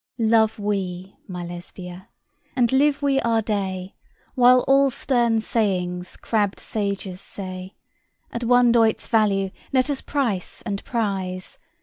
[0.17, 2.09] Love we (my Lesbia!)
[2.55, 3.93] and live we our day,
[4.33, 7.75] While all stern sayings crabbed sages say,
[8.31, 11.59] At one doit's value let us price and prize!